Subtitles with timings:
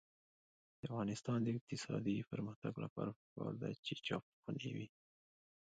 [0.79, 4.87] د افغانستان د اقتصادي پرمختګ لپاره پکار ده چې چاپخونې وي.